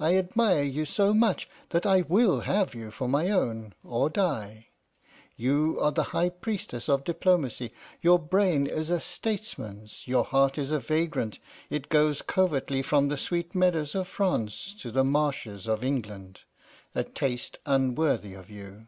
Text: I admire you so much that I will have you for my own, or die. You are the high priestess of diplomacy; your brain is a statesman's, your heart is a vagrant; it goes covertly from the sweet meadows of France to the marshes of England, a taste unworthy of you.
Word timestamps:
I 0.00 0.16
admire 0.16 0.62
you 0.62 0.86
so 0.86 1.12
much 1.12 1.46
that 1.68 1.84
I 1.84 2.00
will 2.00 2.40
have 2.40 2.74
you 2.74 2.90
for 2.90 3.06
my 3.06 3.28
own, 3.28 3.74
or 3.84 4.08
die. 4.08 4.68
You 5.36 5.76
are 5.82 5.92
the 5.92 6.04
high 6.16 6.30
priestess 6.30 6.88
of 6.88 7.04
diplomacy; 7.04 7.74
your 8.00 8.18
brain 8.18 8.66
is 8.66 8.88
a 8.88 8.98
statesman's, 8.98 10.08
your 10.08 10.24
heart 10.24 10.56
is 10.56 10.70
a 10.70 10.80
vagrant; 10.80 11.38
it 11.68 11.90
goes 11.90 12.22
covertly 12.22 12.80
from 12.80 13.08
the 13.08 13.18
sweet 13.18 13.54
meadows 13.54 13.94
of 13.94 14.08
France 14.08 14.74
to 14.78 14.90
the 14.90 15.04
marshes 15.04 15.66
of 15.68 15.84
England, 15.84 16.40
a 16.94 17.04
taste 17.04 17.58
unworthy 17.66 18.32
of 18.32 18.48
you. 18.48 18.86